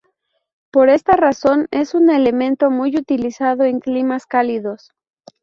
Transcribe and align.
Por 0.71 0.89
esta 0.89 1.15
razón, 1.15 1.67
es 1.69 1.93
un 1.93 2.09
elemento 2.09 2.71
muy 2.71 2.97
utilizado 2.97 3.65
en 3.65 3.79
climas 3.79 4.25
cálidos. 4.25 4.91